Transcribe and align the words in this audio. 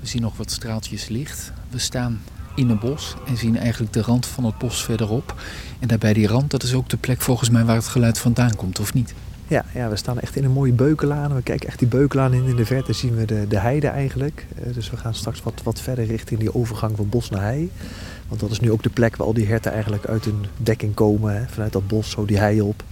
We 0.00 0.06
zien 0.06 0.22
nog 0.22 0.36
wat 0.36 0.50
straaltjes 0.50 1.08
licht. 1.08 1.52
We 1.70 1.78
staan 1.78 2.20
in 2.54 2.68
een 2.68 2.78
bos 2.78 3.16
en 3.26 3.36
zien 3.36 3.56
eigenlijk 3.56 3.92
de 3.92 4.02
rand 4.02 4.26
van 4.26 4.44
het 4.44 4.58
bos 4.58 4.84
verderop. 4.84 5.40
En 5.78 5.88
daarbij 5.88 6.12
die 6.12 6.26
rand, 6.26 6.50
dat 6.50 6.62
is 6.62 6.74
ook 6.74 6.88
de 6.88 6.96
plek 6.96 7.20
volgens 7.20 7.50
mij 7.50 7.64
waar 7.64 7.76
het 7.76 7.88
geluid 7.88 8.18
vandaan 8.18 8.56
komt, 8.56 8.80
of 8.80 8.94
niet? 8.94 9.14
Ja, 9.48 9.64
ja, 9.74 9.88
we 9.88 9.96
staan 9.96 10.20
echt 10.20 10.36
in 10.36 10.44
een 10.44 10.50
mooie 10.50 10.72
beukenlaan. 10.72 11.34
We 11.34 11.42
kijken 11.42 11.68
echt 11.68 11.78
die 11.78 11.88
beukenlaan 11.88 12.32
in. 12.32 12.46
In 12.46 12.56
de 12.56 12.66
verte 12.66 12.92
zien 12.92 13.14
we 13.14 13.24
de, 13.24 13.46
de 13.48 13.58
heide 13.58 13.86
eigenlijk. 13.86 14.46
Eh, 14.54 14.74
dus 14.74 14.90
we 14.90 14.96
gaan 14.96 15.14
straks 15.14 15.42
wat, 15.42 15.60
wat 15.64 15.80
verder 15.80 16.04
richting 16.04 16.40
die 16.40 16.54
overgang 16.54 16.96
van 16.96 17.08
bos 17.08 17.30
naar 17.30 17.42
hei. 17.42 17.70
Want 18.30 18.42
dat 18.42 18.50
is 18.50 18.60
nu 18.60 18.72
ook 18.72 18.82
de 18.82 18.88
plek 18.90 19.16
waar 19.16 19.26
al 19.26 19.32
die 19.34 19.46
herten 19.46 19.72
eigenlijk 19.72 20.06
uit 20.06 20.24
hun 20.24 20.44
dekking 20.56 20.94
komen. 20.94 21.46
Vanuit 21.50 21.72
dat 21.72 21.86
bos, 21.88 22.10
zo 22.10 22.24
die 22.24 22.38
hei 22.38 22.60
op. 22.60 22.82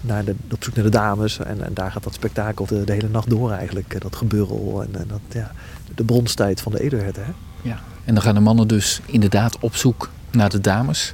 Naar 0.00 0.24
de, 0.24 0.34
op 0.52 0.64
zoek 0.64 0.74
naar 0.74 0.84
de 0.84 0.90
dames. 0.90 1.38
En, 1.38 1.64
en 1.64 1.74
daar 1.74 1.90
gaat 1.92 2.02
dat 2.02 2.14
spektakel 2.14 2.66
de, 2.66 2.82
hele 2.86 3.08
nacht 3.08 3.30
door 3.30 3.50
eigenlijk. 3.50 3.94
eh, 3.94 4.00
Dat 4.00 4.16
geburrel 4.16 4.82
en, 4.82 5.00
en 5.00 5.08
dat, 5.08 5.20
ja, 5.32 5.52
de 5.94 6.04
bronstijd 6.04 6.60
van 6.60 6.72
de 6.72 6.80
edelherten. 6.82 7.24
Hè. 7.24 7.32
Ja. 7.68 7.80
En 8.04 8.14
dan 8.14 8.22
gaan 8.22 8.34
de 8.34 8.40
mannen 8.40 8.68
dus 8.68 9.00
inderdaad 9.06 9.58
op 9.58 9.76
zoek 9.76 10.10
naar 10.30 10.50
de 10.50 10.60
dames. 10.60 11.12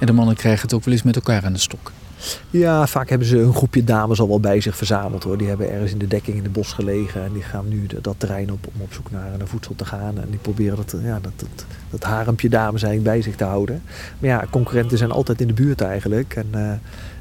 En 0.00 0.06
de 0.06 0.12
mannen 0.12 0.36
krijgen 0.36 0.62
het 0.62 0.72
ook 0.72 0.84
wel 0.84 0.94
eens 0.94 1.02
met 1.02 1.16
elkaar 1.16 1.44
aan 1.44 1.52
de 1.52 1.58
stok. 1.58 1.92
Ja, 2.50 2.86
vaak 2.86 3.08
hebben 3.08 3.28
ze 3.28 3.38
een 3.38 3.54
groepje 3.54 3.84
dames 3.84 4.20
al 4.20 4.28
wel 4.28 4.40
bij 4.40 4.60
zich 4.60 4.76
verzameld 4.76 5.24
hoor. 5.24 5.38
Die 5.38 5.48
hebben 5.48 5.72
ergens 5.72 5.92
in 5.92 5.98
de 5.98 6.06
dekking 6.06 6.36
in 6.36 6.42
het 6.42 6.52
bos 6.52 6.72
gelegen. 6.72 7.24
En 7.24 7.32
die 7.32 7.42
gaan 7.42 7.68
nu 7.68 7.86
dat 8.00 8.14
terrein 8.18 8.52
op 8.52 8.66
om 8.74 8.80
op 8.80 8.92
zoek 8.92 9.10
naar, 9.10 9.38
naar 9.38 9.46
voedsel 9.46 9.74
te 9.74 9.84
gaan. 9.84 10.20
En 10.20 10.26
die 10.30 10.38
proberen 10.38 10.76
dat, 10.76 10.94
ja, 11.02 11.18
dat, 11.20 11.32
dat, 11.36 11.66
dat 11.90 12.02
harempje 12.02 12.48
dames 12.48 12.82
eigenlijk 12.82 13.14
bij 13.14 13.22
zich 13.22 13.36
te 13.36 13.44
houden. 13.44 13.82
Maar 14.18 14.30
ja, 14.30 14.44
concurrenten 14.50 14.98
zijn 14.98 15.10
altijd 15.10 15.40
in 15.40 15.46
de 15.46 15.52
buurt 15.52 15.80
eigenlijk. 15.80 16.34
En 16.36 16.48
eh 16.52 16.72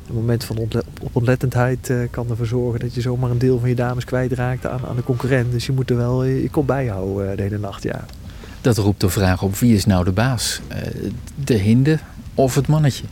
een 0.10 0.16
moment 0.16 0.44
van 0.44 0.58
op 0.58 1.10
onlettendheid 1.12 1.90
eh, 1.90 1.98
kan 2.10 2.30
ervoor 2.30 2.46
zorgen 2.46 2.80
dat 2.80 2.94
je 2.94 3.02
zomaar 3.02 3.32
een 3.32 3.38
deel 3.38 3.60
van 3.60 3.70
je 3.70 3.76
dames 3.76 4.06
kwijtraakt 4.06 4.66
aan, 4.66 4.86
aan 4.88 4.96
de 4.96 5.04
concurrent. 5.04 5.52
Dus 5.52 5.66
je 5.66 5.72
moet 5.72 5.90
er 5.90 5.98
wel 5.98 6.24
je, 6.24 6.42
je 6.42 6.50
kop 6.50 6.68
bij 6.68 6.88
houden 6.88 7.32
eh, 7.32 7.38
de 7.38 7.44
hele 7.44 7.58
nacht, 7.58 7.84
ja. 7.84 8.06
Dat 8.62 8.78
roept 8.78 9.02
de 9.02 9.10
vraag 9.10 9.44
op 9.44 9.56
wie 9.56 9.76
is 9.76 9.86
nou 9.86 10.04
de 10.04 10.12
baas? 10.12 10.62
Eh, 10.68 10.78
de 11.36 11.54
hinde 11.54 12.00
of 12.34 12.56
het 12.56 12.68
mannetje? 12.68 13.04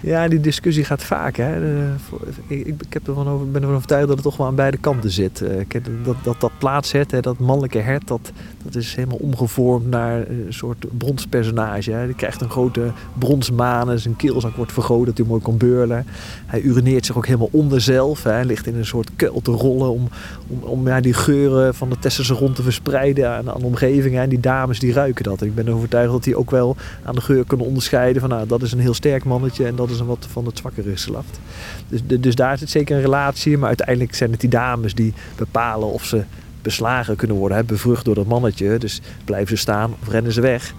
Ja, 0.00 0.28
die 0.28 0.40
discussie 0.40 0.84
gaat 0.84 1.02
vaak. 1.02 1.36
Hè. 1.36 1.52
Voor- 1.98 2.20
ik, 2.46 2.74
heb 2.88 3.08
ervan 3.08 3.28
over, 3.28 3.50
ben 3.50 3.60
ervan 3.60 3.76
overtuigd 3.76 4.06
dat 4.06 4.16
het 4.16 4.24
toch 4.24 4.36
wel 4.36 4.46
aan 4.46 4.54
beide 4.54 4.76
kanten 4.76 5.10
zit. 5.10 5.42
Eh, 5.42 5.80
dat, 6.04 6.16
dat, 6.22 6.40
dat 6.40 6.50
plaatshert, 6.58 7.22
dat 7.22 7.38
mannelijke 7.38 7.78
hert, 7.78 8.08
dat, 8.08 8.32
dat 8.62 8.74
is 8.74 8.94
helemaal 8.94 9.18
omgevormd 9.18 9.86
naar 9.86 10.28
een 10.28 10.46
soort 10.48 10.98
bronspersonage. 10.98 11.90
Hè. 11.90 12.06
Die 12.06 12.14
krijgt 12.14 12.40
een 12.40 12.50
grote 12.50 12.92
bronsmanen, 13.18 14.00
zijn 14.00 14.16
keelzak 14.16 14.56
wordt 14.56 14.72
vergroot 14.72 15.06
dat 15.06 15.18
hij 15.18 15.26
mooi 15.26 15.42
kan 15.42 15.56
beurlen. 15.56 16.06
Hij 16.46 16.60
urineert 16.60 17.06
zich 17.06 17.16
ook 17.16 17.26
helemaal 17.26 17.48
onder 17.52 17.80
zelf. 17.80 18.22
Hij 18.22 18.44
ligt 18.44 18.66
in 18.66 18.76
een 18.76 18.86
soort 18.86 19.10
kuil 19.16 19.40
te 19.42 19.50
rollen 19.50 19.90
om, 19.90 20.08
om, 20.46 20.62
om 20.62 20.88
ja, 20.88 21.00
die 21.00 21.14
geuren 21.14 21.74
van 21.74 21.90
de 21.90 21.98
testosteron 21.98 22.52
te 22.52 22.62
verspreiden 22.62 23.30
aan, 23.30 23.44
de 23.44 23.64
omgeving. 23.64 24.16
En 24.16 24.28
die 24.28 24.40
dames 24.40 24.78
die 24.78 24.92
ruiken 24.92 25.24
dat. 25.24 25.42
Ik 25.42 25.54
ben 25.54 25.64
ervan 25.64 25.78
overtuigd 25.78 26.12
dat 26.12 26.24
die 26.24 26.36
ook 26.36 26.50
wel 26.50 26.76
aan 27.02 27.14
de 27.14 27.20
geur 27.20 27.44
kunnen 27.44 27.66
onderscheiden 27.66 28.20
van 28.20 28.30
nou, 28.30 28.46
dat 28.46 28.62
is 28.62 28.72
een 28.72 28.78
heel 28.78 28.94
sterk 28.94 29.24
mannetje 29.24 29.51
en 29.58 29.76
dat 29.76 29.90
is 29.90 30.00
een 30.00 30.06
wat 30.06 30.26
van 30.30 30.46
het 30.46 30.58
zwakkere 30.58 30.90
geslacht. 30.90 31.40
Dus, 31.88 32.20
dus 32.20 32.34
daar 32.34 32.58
zit 32.58 32.70
zeker 32.70 32.96
een 32.96 33.02
relatie, 33.02 33.58
maar 33.58 33.68
uiteindelijk 33.68 34.14
zijn 34.14 34.30
het 34.30 34.40
die 34.40 34.50
dames 34.50 34.94
die 34.94 35.14
bepalen 35.36 35.88
of 35.92 36.04
ze 36.04 36.24
beslagen 36.62 37.16
kunnen 37.16 37.36
worden, 37.36 37.56
hè, 37.56 37.64
bevrucht 37.64 38.04
door 38.04 38.14
dat 38.14 38.26
mannetje. 38.26 38.78
Dus 38.78 39.00
blijven 39.24 39.56
ze 39.56 39.62
staan 39.62 39.94
of 40.00 40.08
rennen 40.08 40.32
ze 40.32 40.40
weg 40.40 40.74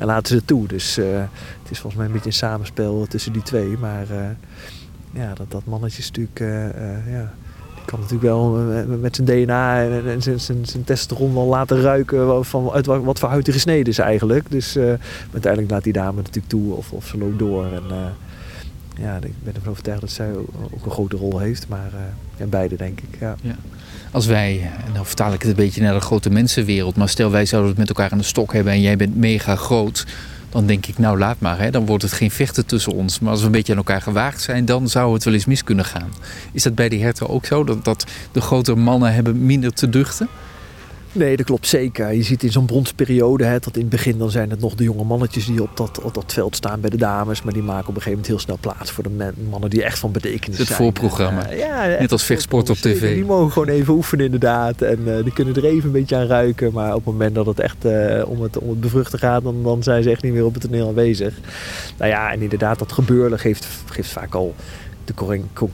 en 0.00 0.06
laten 0.06 0.36
ze 0.36 0.44
toe. 0.44 0.66
Dus 0.66 0.98
eh, 0.98 1.06
het 1.62 1.70
is 1.70 1.78
volgens 1.78 1.94
mij 1.94 2.06
een 2.06 2.12
beetje 2.12 2.26
een 2.26 2.32
samenspel 2.32 3.06
tussen 3.08 3.32
die 3.32 3.42
twee. 3.42 3.78
Maar 3.78 4.10
eh, 4.10 4.26
ja, 5.12 5.34
dat, 5.34 5.50
dat 5.50 5.64
mannetje 5.64 5.98
is 5.98 6.06
natuurlijk, 6.06 6.40
eh, 6.40 7.12
ja, 7.12 7.32
kan 7.84 8.00
natuurlijk 8.00 8.28
wel 8.28 8.50
met 9.00 9.16
zijn 9.16 9.26
DNA 9.26 9.82
en, 9.84 10.22
zijn, 10.22 10.40
zijn, 10.40 10.84
testosteron 10.84 11.34
wel 11.34 11.46
laten 11.46 11.80
ruiken 11.80 12.44
van 12.44 12.70
uit 12.70 12.86
wat, 12.86 13.18
voor 13.18 13.28
huid 13.28 13.46
hij 13.46 13.54
gesneden 13.54 13.86
is 13.86 13.98
eigenlijk. 13.98 14.50
Dus 14.50 14.76
eh, 14.76 14.84
uiteindelijk 15.32 15.72
laat 15.72 15.84
die 15.84 15.92
dame 15.92 16.16
natuurlijk 16.16 16.48
toe 16.48 16.74
of, 16.74 16.92
of 16.92 17.06
ze 17.06 17.18
loopt 17.18 17.38
door. 17.38 17.64
En, 17.64 17.82
eh, 17.90 17.96
ja, 19.02 19.16
ik 19.16 19.34
ben 19.42 19.54
ervan 19.54 19.70
overtuigd 19.70 20.00
dat 20.00 20.10
zij 20.10 20.30
ook 20.74 20.84
een 20.84 20.90
grote 20.90 21.16
rol 21.16 21.38
heeft. 21.38 21.68
Maar 21.68 21.90
eh 21.92 22.00
ja, 22.36 22.46
beide 22.46 22.76
denk 22.76 23.00
ik, 23.00 23.18
ja. 23.20 23.36
Als 24.10 24.26
wij, 24.26 24.70
en 24.86 24.92
dan 24.92 25.06
vertaal 25.06 25.32
ik 25.32 25.40
het 25.40 25.50
een 25.50 25.56
beetje 25.56 25.82
naar 25.82 25.94
de 25.94 26.00
grote 26.00 26.30
mensenwereld, 26.30 26.96
maar 26.96 27.08
stel 27.08 27.30
wij 27.30 27.46
zouden 27.46 27.70
het 27.70 27.78
met 27.78 27.88
elkaar 27.88 28.10
aan 28.10 28.18
de 28.18 28.24
stok 28.24 28.52
hebben 28.52 28.72
en 28.72 28.80
jij 28.80 28.96
bent 28.96 29.16
mega 29.16 29.56
groot, 29.56 30.06
dan 30.52 30.66
denk 30.66 30.86
ik, 30.86 30.98
nou 30.98 31.18
laat 31.18 31.40
maar, 31.40 31.58
hè, 31.58 31.70
dan 31.70 31.86
wordt 31.86 32.02
het 32.02 32.12
geen 32.12 32.30
vechten 32.30 32.66
tussen 32.66 32.92
ons. 32.92 33.18
Maar 33.18 33.30
als 33.30 33.40
we 33.40 33.46
een 33.46 33.52
beetje 33.52 33.72
aan 33.72 33.78
elkaar 33.78 34.02
gewaagd 34.02 34.40
zijn, 34.40 34.64
dan 34.64 34.88
zou 34.88 35.14
het 35.14 35.24
wel 35.24 35.34
eens 35.34 35.44
mis 35.44 35.64
kunnen 35.64 35.84
gaan. 35.84 36.12
Is 36.52 36.62
dat 36.62 36.74
bij 36.74 36.88
die 36.88 37.02
herten 37.02 37.28
ook 37.28 37.46
zo, 37.46 37.64
dat, 37.64 37.84
dat 37.84 38.06
de 38.32 38.40
grote 38.40 38.74
mannen 38.74 39.14
hebben 39.14 39.46
minder 39.46 39.72
te 39.72 39.88
duchten? 39.88 40.28
Nee, 41.14 41.36
dat 41.36 41.46
klopt 41.46 41.66
zeker. 41.66 42.12
Je 42.12 42.22
ziet 42.22 42.42
in 42.42 42.52
zo'n 42.52 42.66
bronsperiode, 42.66 43.44
hè, 43.44 43.58
dat 43.58 43.74
in 43.74 43.80
het 43.80 43.90
begin 43.90 44.18
dan 44.18 44.30
zijn 44.30 44.50
het 44.50 44.60
nog 44.60 44.74
de 44.74 44.84
jonge 44.84 45.04
mannetjes 45.04 45.46
die 45.46 45.62
op 45.62 45.76
dat, 45.76 46.00
op 46.02 46.14
dat 46.14 46.32
veld 46.32 46.56
staan 46.56 46.80
bij 46.80 46.90
de 46.90 46.96
dames. 46.96 47.42
Maar 47.42 47.52
die 47.52 47.62
maken 47.62 47.88
op 47.88 47.94
een 47.94 48.02
gegeven 48.02 48.10
moment 48.10 48.26
heel 48.26 48.38
snel 48.38 48.58
plaats 48.60 48.90
voor 48.90 49.04
de 49.04 49.10
men- 49.10 49.34
mannen 49.50 49.70
die 49.70 49.82
echt 49.82 49.98
van 49.98 50.12
betekenis 50.12 50.58
Het 50.58 50.66
zijn. 50.66 50.78
voorprogramma. 50.78 51.44
En, 51.46 51.50
eh, 51.50 51.58
ja, 51.58 51.86
Net 51.86 52.00
als 52.00 52.20
het 52.20 52.22
vechtsport 52.22 52.70
op 52.70 52.76
voorprogramma, 52.76 52.98
tv. 53.00 53.08
zeker. 53.08 53.14
Die 53.22 53.24
mogen 53.36 53.52
gewoon 53.52 53.68
even 53.68 53.94
oefenen 53.94 54.24
inderdaad. 54.24 54.82
En 54.82 55.16
eh, 55.16 55.22
die 55.24 55.32
kunnen 55.32 55.54
er 55.54 55.64
even 55.64 55.84
een 55.86 55.92
beetje 55.92 56.16
aan 56.16 56.26
ruiken. 56.26 56.72
Maar 56.72 56.88
op 56.94 57.04
het 57.04 57.12
moment 57.12 57.34
dat 57.34 57.46
het 57.46 57.60
echt 57.60 57.84
eh, 57.84 58.22
om, 58.26 58.42
het, 58.42 58.58
om 58.58 58.68
het 58.68 58.80
bevruchten 58.80 59.18
gaat, 59.18 59.42
dan, 59.42 59.62
dan 59.62 59.82
zijn 59.82 60.02
ze 60.02 60.10
echt 60.10 60.22
niet 60.22 60.32
meer 60.32 60.44
op 60.44 60.54
het 60.54 60.62
toneel 60.62 60.88
aanwezig. 60.88 61.34
Nou 61.98 62.10
ja, 62.10 62.32
en 62.32 62.42
inderdaad, 62.42 62.78
dat 62.78 62.92
gebeurlen 62.92 63.38
geeft, 63.38 63.66
geeft 63.86 64.10
vaak 64.10 64.34
al 64.34 64.54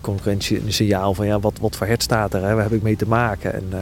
concurrentie 0.00 0.64
een 0.64 0.72
signaal 0.72 1.14
van 1.14 1.26
ja, 1.26 1.40
wat, 1.40 1.58
wat 1.60 1.76
voor 1.76 1.86
hert 1.86 2.02
staat 2.02 2.34
er, 2.34 2.42
hè? 2.44 2.54
waar 2.54 2.62
heb 2.62 2.72
ik 2.72 2.82
mee 2.82 2.96
te 2.96 3.08
maken. 3.08 3.54
En 3.54 3.64
eh, 3.70 3.78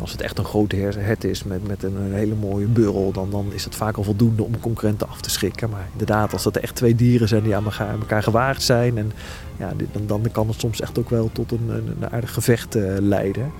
als 0.00 0.12
het 0.12 0.20
echt 0.20 0.38
een 0.38 0.44
grote 0.44 0.76
her- 0.76 1.04
hert 1.04 1.24
is 1.24 1.44
met, 1.44 1.66
met 1.66 1.82
een, 1.82 2.12
hele 2.12 2.34
mooie 2.34 2.66
burrel, 2.66 3.12
dan, 3.12 3.30
dan 3.30 3.46
is 3.52 3.64
het 3.64 3.74
vaak 3.74 3.96
al 3.96 4.02
voldoende 4.02 4.42
om 4.42 4.60
concurrenten 4.60 5.08
af 5.08 5.20
te 5.20 5.30
schrikken. 5.30 5.70
Maar 5.70 5.88
inderdaad, 5.92 6.32
als 6.32 6.42
dat 6.42 6.56
echt 6.56 6.74
twee 6.74 6.94
dieren 6.94 7.28
zijn 7.28 7.42
die 7.42 7.56
aan 7.56 7.64
elkaar, 7.64 7.88
aan 7.88 8.00
elkaar 8.00 8.22
gewaagd 8.22 8.62
zijn, 8.62 8.98
en, 8.98 9.12
ja, 9.56 9.72
dan, 9.92 10.06
dan 10.06 10.30
kan 10.32 10.48
het 10.48 10.60
soms 10.60 10.80
echt 10.80 10.98
ook 10.98 11.10
wel 11.10 11.30
tot 11.32 11.52
een, 11.52 11.68
een, 11.68 12.10
aardig 12.10 12.32
gevecht 12.32 12.74
eh, 12.74 12.82
leiden. 12.98 13.52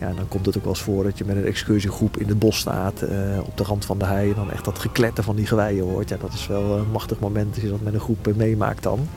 Ja, 0.00 0.12
dan 0.12 0.28
komt 0.28 0.46
het 0.46 0.56
ook 0.56 0.62
wel 0.64 0.72
eens 0.72 0.82
voor 0.82 1.04
dat 1.04 1.18
je 1.18 1.24
met 1.24 1.36
een 1.36 1.44
excursiegroep 1.44 2.16
in 2.16 2.28
het 2.28 2.38
bos 2.38 2.58
staat, 2.58 3.02
eh, 3.02 3.38
op 3.42 3.56
de 3.56 3.62
rand 3.62 3.84
van 3.84 3.98
de 3.98 4.04
hei, 4.04 4.28
en 4.28 4.34
dan 4.34 4.50
echt 4.50 4.64
dat 4.64 4.78
gekletter 4.78 5.24
van 5.24 5.36
die 5.36 5.46
geweien 5.46 5.84
hoort. 5.84 6.08
Ja, 6.08 6.16
dat 6.20 6.32
is 6.32 6.46
wel 6.46 6.78
een 6.78 6.90
machtig 6.90 7.18
moment 7.18 7.54
als 7.54 7.62
je 7.62 7.70
dat 7.70 7.80
met 7.82 7.94
een 7.94 8.00
groep 8.00 8.32
meemaakt 8.36 8.82
dan. 8.82 9.08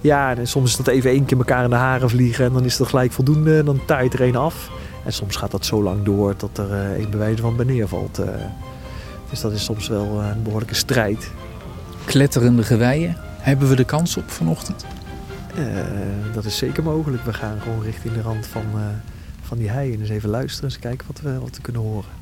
Ja, 0.00 0.36
en 0.36 0.46
soms 0.46 0.70
is 0.70 0.76
dat 0.76 0.86
even 0.86 1.10
één 1.10 1.24
keer 1.24 1.38
elkaar 1.38 1.64
in 1.64 1.70
de 1.70 1.76
haren 1.76 2.10
vliegen 2.10 2.44
en 2.44 2.52
dan 2.52 2.64
is 2.64 2.76
dat 2.76 2.88
gelijk 2.88 3.12
voldoende. 3.12 3.64
Dan 3.64 3.80
taait 3.84 4.12
er 4.14 4.20
één 4.20 4.36
af. 4.36 4.70
En 5.04 5.12
soms 5.12 5.36
gaat 5.36 5.50
dat 5.50 5.64
zo 5.66 5.82
lang 5.82 6.02
door 6.04 6.34
dat 6.36 6.58
er 6.58 6.72
eh, 6.72 6.92
één 6.92 7.10
bewijs 7.10 7.40
van 7.40 7.56
bij 7.56 7.64
neervalt. 7.64 8.18
eh. 8.18 8.28
dus 9.30 9.40
dat 9.40 9.52
is 9.52 9.64
soms 9.64 9.88
wel 9.88 10.20
eh, 10.20 10.28
een 10.28 10.42
behoorlijke 10.42 10.74
strijd. 10.74 11.30
Kletterende 12.04 12.62
geweien, 12.62 13.16
hebben 13.38 13.68
we 13.68 13.76
de 13.76 13.84
kans 13.84 14.16
op 14.16 14.30
vanochtend? 14.30 14.84
Dat 16.34 16.44
is 16.44 16.56
zeker 16.56 16.82
mogelijk. 16.82 17.24
We 17.24 17.32
gaan 17.32 17.60
gewoon 17.60 17.82
richting 17.82 18.14
de 18.14 18.22
rand 18.22 18.46
van, 18.46 18.64
van 19.42 19.58
die 19.58 19.70
hei 19.70 19.92
en 19.92 20.00
eens 20.00 20.08
even 20.08 20.28
luisteren. 20.28 20.70
Eens 20.70 20.78
kijken 20.78 21.06
wat 21.06 21.20
we, 21.20 21.38
wat 21.38 21.56
we 21.56 21.62
kunnen 21.62 21.82
horen. 21.82 22.19